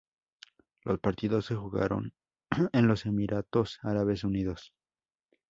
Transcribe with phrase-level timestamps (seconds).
[0.83, 2.15] Los partidos se jugaron
[2.73, 4.73] en los Emiratos Árabes Unidos.